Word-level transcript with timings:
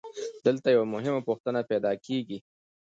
دلته 0.45 0.67
یوه 0.75 0.87
مهمه 0.95 1.21
پوښتنه 1.27 1.59
پیدا 1.71 1.91
کېږي 2.05 2.37